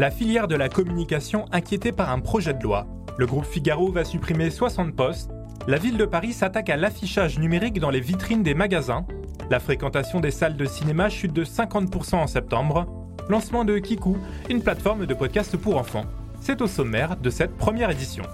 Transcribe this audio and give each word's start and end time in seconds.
La 0.00 0.10
filière 0.10 0.48
de 0.48 0.56
la 0.56 0.68
communication 0.68 1.46
inquiétée 1.52 1.92
par 1.92 2.10
un 2.10 2.18
projet 2.18 2.52
de 2.52 2.64
loi. 2.64 2.88
Le 3.16 3.26
groupe 3.26 3.44
Figaro 3.44 3.92
va 3.92 4.04
supprimer 4.04 4.50
60 4.50 4.96
postes. 4.96 5.30
La 5.68 5.78
ville 5.78 5.96
de 5.96 6.04
Paris 6.04 6.32
s'attaque 6.32 6.68
à 6.68 6.76
l'affichage 6.76 7.38
numérique 7.38 7.78
dans 7.78 7.90
les 7.90 8.00
vitrines 8.00 8.42
des 8.42 8.54
magasins. 8.54 9.06
La 9.50 9.60
fréquentation 9.60 10.18
des 10.18 10.32
salles 10.32 10.56
de 10.56 10.64
cinéma 10.64 11.10
chute 11.10 11.32
de 11.32 11.44
50% 11.44 12.16
en 12.16 12.26
septembre. 12.26 12.86
Lancement 13.28 13.64
de 13.64 13.78
Kiku, 13.78 14.16
une 14.50 14.62
plateforme 14.62 15.06
de 15.06 15.14
podcast 15.14 15.56
pour 15.56 15.76
enfants. 15.76 16.06
C'est 16.40 16.60
au 16.60 16.66
sommaire 16.66 17.16
de 17.16 17.30
cette 17.30 17.56
première 17.56 17.90
édition. 17.90 18.24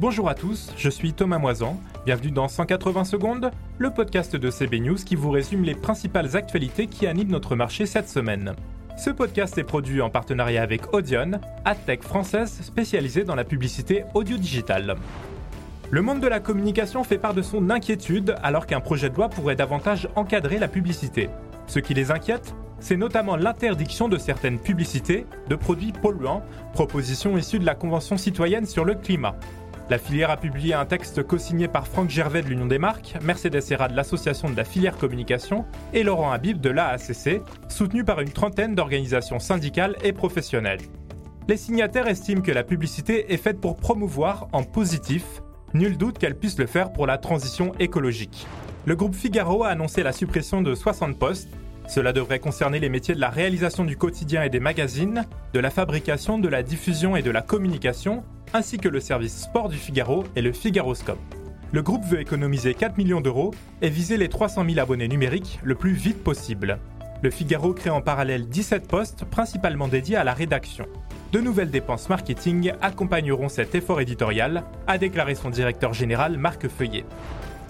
Bonjour 0.00 0.30
à 0.30 0.34
tous, 0.34 0.72
je 0.78 0.88
suis 0.88 1.12
Thomas 1.12 1.38
Moisan. 1.38 1.78
Bienvenue 2.06 2.32
dans 2.32 2.48
180 2.48 3.04
secondes, 3.04 3.50
le 3.76 3.90
podcast 3.90 4.34
de 4.34 4.50
CB 4.50 4.80
News 4.80 4.96
qui 4.96 5.16
vous 5.16 5.30
résume 5.30 5.62
les 5.62 5.74
principales 5.74 6.38
actualités 6.38 6.86
qui 6.86 7.06
animent 7.06 7.30
notre 7.30 7.54
marché 7.54 7.84
cette 7.84 8.08
semaine. 8.08 8.56
Ce 8.96 9.10
podcast 9.10 9.56
est 9.58 9.64
produit 9.64 10.00
en 10.00 10.10
partenariat 10.10 10.62
avec 10.62 10.92
Audion, 10.94 11.32
AdTech 11.64 12.02
française 12.02 12.60
spécialisée 12.62 13.24
dans 13.24 13.34
la 13.34 13.44
publicité 13.44 14.04
audio-digitale. 14.14 14.96
Le 15.90 16.02
monde 16.02 16.20
de 16.20 16.28
la 16.28 16.40
communication 16.40 17.02
fait 17.02 17.18
part 17.18 17.34
de 17.34 17.42
son 17.42 17.70
inquiétude 17.70 18.36
alors 18.42 18.66
qu'un 18.66 18.80
projet 18.80 19.10
de 19.10 19.16
loi 19.16 19.28
pourrait 19.28 19.56
davantage 19.56 20.08
encadrer 20.14 20.58
la 20.58 20.68
publicité. 20.68 21.30
Ce 21.66 21.78
qui 21.78 21.94
les 21.94 22.10
inquiète, 22.10 22.54
c'est 22.80 22.96
notamment 22.96 23.36
l'interdiction 23.36 24.08
de 24.08 24.18
certaines 24.18 24.58
publicités 24.58 25.26
de 25.48 25.56
produits 25.56 25.92
polluants, 25.92 26.42
proposition 26.72 27.36
issue 27.36 27.58
de 27.58 27.66
la 27.66 27.74
Convention 27.74 28.16
citoyenne 28.16 28.66
sur 28.66 28.84
le 28.84 28.94
climat. 28.94 29.36
La 29.90 29.98
filière 29.98 30.30
a 30.30 30.36
publié 30.36 30.74
un 30.74 30.86
texte 30.86 31.22
co-signé 31.22 31.68
par 31.68 31.86
Franck 31.86 32.08
Gervais 32.08 32.42
de 32.42 32.48
l'Union 32.48 32.66
des 32.66 32.78
marques, 32.78 33.16
Mercedes 33.20 33.60
Serra 33.60 33.88
de 33.88 33.96
l'Association 33.96 34.48
de 34.48 34.56
la 34.56 34.64
filière 34.64 34.96
communication 34.96 35.64
et 35.92 36.02
Laurent 36.02 36.30
Habib 36.30 36.60
de 36.60 36.70
l'AACC, 36.70 37.42
soutenu 37.68 38.04
par 38.04 38.20
une 38.20 38.30
trentaine 38.30 38.74
d'organisations 38.74 39.40
syndicales 39.40 39.96
et 40.02 40.12
professionnelles. 40.12 40.80
Les 41.48 41.56
signataires 41.56 42.06
estiment 42.06 42.42
que 42.42 42.52
la 42.52 42.62
publicité 42.62 43.32
est 43.32 43.36
faite 43.36 43.60
pour 43.60 43.76
promouvoir 43.76 44.48
en 44.52 44.62
positif, 44.62 45.42
nul 45.74 45.98
doute 45.98 46.18
qu'elle 46.18 46.38
puisse 46.38 46.58
le 46.58 46.66
faire 46.66 46.92
pour 46.92 47.06
la 47.06 47.18
transition 47.18 47.72
écologique. 47.80 48.46
Le 48.86 48.94
groupe 48.94 49.14
Figaro 49.14 49.64
a 49.64 49.68
annoncé 49.68 50.02
la 50.02 50.12
suppression 50.12 50.62
de 50.62 50.74
60 50.74 51.18
postes. 51.18 51.48
Cela 51.88 52.12
devrait 52.12 52.38
concerner 52.38 52.78
les 52.78 52.88
métiers 52.88 53.14
de 53.14 53.20
la 53.20 53.30
réalisation 53.30 53.84
du 53.84 53.96
quotidien 53.96 54.44
et 54.44 54.50
des 54.50 54.60
magazines, 54.60 55.26
de 55.52 55.60
la 55.60 55.70
fabrication, 55.70 56.38
de 56.38 56.48
la 56.48 56.62
diffusion 56.62 57.16
et 57.16 57.22
de 57.22 57.30
la 57.30 57.42
communication, 57.42 58.22
ainsi 58.54 58.78
que 58.78 58.88
le 58.88 59.00
service 59.00 59.42
sport 59.42 59.68
du 59.68 59.76
Figaro 59.76 60.24
et 60.36 60.42
le 60.42 60.52
Figaroscope. 60.52 61.18
Le 61.72 61.82
groupe 61.82 62.04
veut 62.04 62.20
économiser 62.20 62.74
4 62.74 62.98
millions 62.98 63.20
d'euros 63.20 63.52
et 63.80 63.88
viser 63.88 64.16
les 64.16 64.28
300 64.28 64.64
000 64.66 64.78
abonnés 64.78 65.08
numériques 65.08 65.58
le 65.62 65.74
plus 65.74 65.92
vite 65.92 66.22
possible. 66.22 66.78
Le 67.22 67.30
Figaro 67.30 67.72
crée 67.72 67.90
en 67.90 68.02
parallèle 68.02 68.48
17 68.48 68.88
postes 68.88 69.24
principalement 69.24 69.88
dédiés 69.88 70.16
à 70.16 70.24
la 70.24 70.34
rédaction. 70.34 70.86
De 71.32 71.40
nouvelles 71.40 71.70
dépenses 71.70 72.10
marketing 72.10 72.72
accompagneront 72.82 73.48
cet 73.48 73.74
effort 73.74 74.02
éditorial, 74.02 74.64
a 74.86 74.98
déclaré 74.98 75.34
son 75.34 75.48
directeur 75.48 75.94
général 75.94 76.36
Marc 76.36 76.68
Feuillet. 76.68 77.06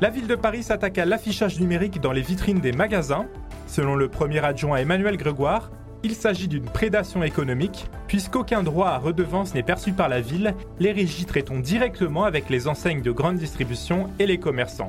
La 0.00 0.10
ville 0.10 0.26
de 0.26 0.34
Paris 0.34 0.64
s'attaque 0.64 0.98
à 0.98 1.04
l'affichage 1.04 1.60
numérique 1.60 2.00
dans 2.00 2.10
les 2.10 2.22
vitrines 2.22 2.58
des 2.58 2.72
magasins. 2.72 3.26
Selon 3.68 3.94
le 3.94 4.08
premier 4.08 4.44
adjoint 4.44 4.78
Emmanuel 4.78 5.16
Grégoire, 5.16 5.70
il 6.04 6.14
s'agit 6.14 6.48
d'une 6.48 6.64
prédation 6.64 7.22
économique, 7.22 7.86
puisqu'aucun 8.08 8.62
droit 8.62 8.88
à 8.88 8.98
redevance 8.98 9.54
n'est 9.54 9.62
perçu 9.62 9.92
par 9.92 10.08
la 10.08 10.20
ville, 10.20 10.54
les 10.78 10.92
régies 10.92 11.24
traitant 11.24 11.58
directement 11.58 12.24
avec 12.24 12.50
les 12.50 12.68
enseignes 12.68 13.02
de 13.02 13.12
grande 13.12 13.36
distribution 13.36 14.08
et 14.18 14.26
les 14.26 14.38
commerçants? 14.38 14.88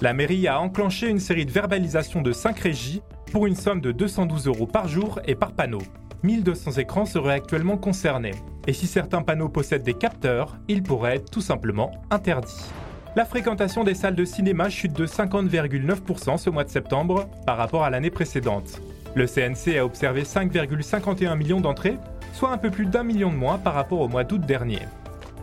La 0.00 0.12
mairie 0.12 0.48
a 0.48 0.60
enclenché 0.60 1.08
une 1.08 1.20
série 1.20 1.46
de 1.46 1.52
verbalisations 1.52 2.22
de 2.22 2.32
5 2.32 2.58
régies 2.58 3.02
pour 3.30 3.46
une 3.46 3.54
somme 3.54 3.80
de 3.80 3.92
212 3.92 4.46
euros 4.46 4.66
par 4.66 4.88
jour 4.88 5.20
et 5.26 5.34
par 5.34 5.52
panneau. 5.52 5.82
1200 6.22 6.72
écrans 6.72 7.06
seraient 7.06 7.34
actuellement 7.34 7.76
concernés. 7.76 8.34
Et 8.66 8.72
si 8.72 8.86
certains 8.86 9.22
panneaux 9.22 9.48
possèdent 9.48 9.82
des 9.82 9.94
capteurs, 9.94 10.56
ils 10.68 10.82
pourraient 10.82 11.16
être 11.16 11.30
tout 11.30 11.40
simplement 11.40 11.92
interdits. 12.10 12.70
La 13.14 13.24
fréquentation 13.24 13.84
des 13.84 13.94
salles 13.94 14.14
de 14.14 14.24
cinéma 14.24 14.70
chute 14.70 14.92
de 14.92 15.06
50,9% 15.06 16.38
ce 16.38 16.50
mois 16.50 16.64
de 16.64 16.70
septembre 16.70 17.28
par 17.46 17.56
rapport 17.56 17.84
à 17.84 17.90
l'année 17.90 18.10
précédente. 18.10 18.80
Le 19.14 19.26
CNC 19.26 19.76
a 19.78 19.84
observé 19.84 20.22
5,51 20.22 21.36
millions 21.36 21.60
d'entrées, 21.60 21.98
soit 22.32 22.50
un 22.50 22.56
peu 22.56 22.70
plus 22.70 22.86
d'un 22.86 23.02
million 23.02 23.30
de 23.30 23.36
moins 23.36 23.58
par 23.58 23.74
rapport 23.74 24.00
au 24.00 24.08
mois 24.08 24.24
d'août 24.24 24.40
dernier. 24.40 24.80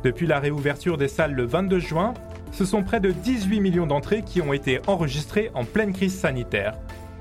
Depuis 0.04 0.26
la 0.26 0.40
réouverture 0.40 0.98
des 0.98 1.08
salles 1.08 1.34
le 1.34 1.46
22 1.46 1.80
juin, 1.80 2.14
ce 2.52 2.66
sont 2.66 2.82
près 2.82 3.00
de 3.00 3.12
18 3.12 3.60
millions 3.60 3.86
d'entrées 3.86 4.24
qui 4.24 4.42
ont 4.42 4.54
été 4.54 4.80
enregistrées 4.88 5.52
en 5.54 5.66
pleine 5.66 5.94
crise 5.94 6.18
sanitaire. 6.18 6.74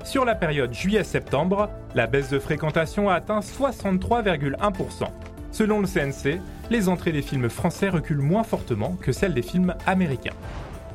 Sur 0.03 0.25
la 0.25 0.33
période 0.33 0.73
juillet-septembre, 0.73 1.69
la 1.93 2.07
baisse 2.07 2.29
de 2.29 2.39
fréquentation 2.39 3.09
a 3.09 3.15
atteint 3.15 3.41
63,1%. 3.41 5.03
Selon 5.51 5.81
le 5.81 5.87
CNC, 5.87 6.39
les 6.71 6.89
entrées 6.89 7.11
des 7.11 7.21
films 7.21 7.49
français 7.49 7.89
reculent 7.89 8.21
moins 8.21 8.43
fortement 8.43 8.97
que 9.01 9.11
celles 9.11 9.33
des 9.33 9.41
films 9.43 9.75
américains. 9.85 10.35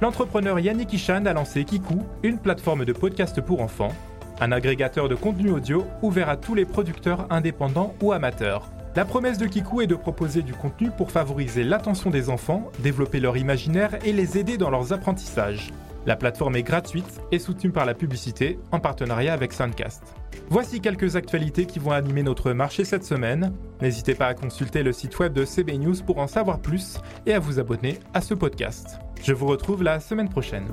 L'entrepreneur 0.00 0.58
Yannick 0.58 0.92
Ishan 0.92 1.26
a 1.26 1.32
lancé 1.32 1.64
Kiku, 1.64 2.00
une 2.24 2.38
plateforme 2.38 2.84
de 2.84 2.92
podcast 2.92 3.40
pour 3.40 3.60
enfants, 3.60 3.92
un 4.40 4.52
agrégateur 4.52 5.08
de 5.08 5.14
contenu 5.14 5.50
audio 5.50 5.86
ouvert 6.02 6.28
à 6.28 6.36
tous 6.36 6.54
les 6.54 6.64
producteurs 6.64 7.26
indépendants 7.30 7.94
ou 8.02 8.12
amateurs. 8.12 8.70
La 8.96 9.04
promesse 9.04 9.38
de 9.38 9.46
Kiku 9.46 9.80
est 9.80 9.86
de 9.88 9.94
proposer 9.96 10.42
du 10.42 10.54
contenu 10.54 10.90
pour 10.90 11.10
favoriser 11.10 11.64
l'attention 11.64 12.10
des 12.10 12.30
enfants, 12.30 12.70
développer 12.78 13.18
leur 13.18 13.36
imaginaire 13.36 13.98
et 14.04 14.12
les 14.12 14.38
aider 14.38 14.56
dans 14.56 14.70
leurs 14.70 14.92
apprentissages. 14.92 15.72
La 16.06 16.16
plateforme 16.16 16.56
est 16.56 16.62
gratuite 16.62 17.20
et 17.32 17.38
soutenue 17.38 17.72
par 17.72 17.86
la 17.86 17.94
publicité 17.94 18.58
en 18.72 18.78
partenariat 18.78 19.32
avec 19.32 19.52
Soundcast. 19.52 20.02
Voici 20.50 20.80
quelques 20.80 21.16
actualités 21.16 21.64
qui 21.64 21.78
vont 21.78 21.92
animer 21.92 22.22
notre 22.22 22.52
marché 22.52 22.84
cette 22.84 23.04
semaine. 23.04 23.52
N'hésitez 23.80 24.14
pas 24.14 24.26
à 24.26 24.34
consulter 24.34 24.82
le 24.82 24.92
site 24.92 25.18
web 25.18 25.32
de 25.32 25.44
CB 25.44 25.78
News 25.78 25.96
pour 26.06 26.18
en 26.18 26.26
savoir 26.26 26.60
plus 26.60 26.98
et 27.26 27.32
à 27.32 27.38
vous 27.38 27.58
abonner 27.58 27.98
à 28.12 28.20
ce 28.20 28.34
podcast. 28.34 28.98
Je 29.22 29.32
vous 29.32 29.46
retrouve 29.46 29.82
la 29.82 29.98
semaine 30.00 30.28
prochaine. 30.28 30.66